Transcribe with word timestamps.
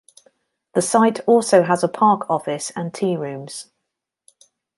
The 0.73 0.81
site 0.81 1.19
also 1.27 1.61
has 1.61 1.83
a 1.83 1.87
park 1.87 2.27
office 2.27 2.71
and 2.75 2.91
tearooms. 2.91 3.69